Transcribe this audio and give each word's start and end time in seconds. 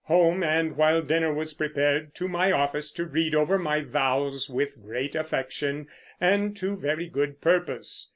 Home 0.05 0.41
and, 0.41 0.77
while 0.77 1.03
dinner 1.03 1.31
was 1.31 1.53
prepared, 1.53 2.15
to 2.15 2.27
my 2.27 2.51
office 2.51 2.89
to 2.93 3.05
read 3.05 3.35
over 3.35 3.59
my 3.59 3.81
vows 3.81 4.49
with 4.49 4.81
great 4.81 5.13
affection 5.13 5.89
and 6.19 6.57
to 6.57 6.75
very 6.75 7.05
good 7.07 7.39
purpose. 7.39 8.09